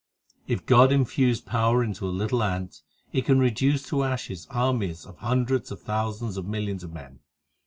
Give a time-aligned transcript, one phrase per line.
[0.47, 2.81] 5 // God infuse power into a little ant,
[3.13, 7.19] It can reduce to ashes armies of hundreds of thousands and millions of men.